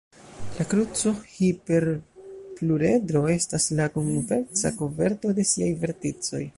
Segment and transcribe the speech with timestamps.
[0.53, 6.43] La kruco-hiperpluredro estas la konveksa koverto de siaj verticoj.